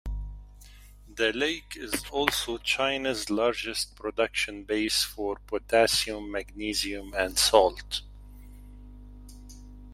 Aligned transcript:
The 1.13 1.31
lake 1.31 1.73
is 1.77 2.05
also 2.09 2.57
China's 2.57 3.29
largest 3.29 3.95
production 3.95 4.63
base 4.63 5.03
for 5.03 5.35
potassium, 5.45 6.31
magnesium, 6.31 7.13
and 7.15 7.37
salt. 7.37 8.01